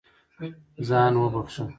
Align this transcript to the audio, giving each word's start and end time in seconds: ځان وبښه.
ځان 0.87 1.13
وبښه. 1.21 1.63